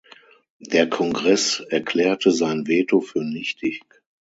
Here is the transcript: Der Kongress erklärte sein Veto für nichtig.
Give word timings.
Der 0.57 0.89
Kongress 0.89 1.59
erklärte 1.59 2.31
sein 2.31 2.65
Veto 2.65 3.01
für 3.01 3.23
nichtig. 3.23 3.83